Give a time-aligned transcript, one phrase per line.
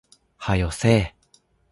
[0.39, 1.15] 早よせえ